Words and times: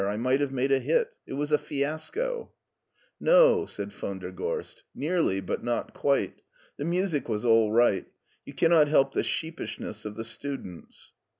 I 0.03 0.17
might 0.17 0.39
have 0.41 0.51
made 0.51 0.71
a 0.71 0.79
hit. 0.79 1.11
It 1.27 1.33
was 1.33 1.51
a 1.51 1.59
fiasco." 1.59 2.53
No," 3.19 3.67
said 3.67 3.93
von 3.93 4.17
der 4.17 4.31
Gorst;" 4.31 4.83
nearly, 4.95 5.41
but 5.41 5.63
not 5.63 5.93
quite. 5.93 6.41
The 6.77 6.85
music 6.85 7.29
was 7.29 7.45
all 7.45 7.71
right. 7.71 8.07
You 8.43 8.53
cannot 8.53 8.87
help 8.87 9.13
the 9.13 9.21
sheep 9.21 9.59
ishness 9.59 10.03
of 10.03 10.15
the 10.15 10.23
students." 10.25 11.11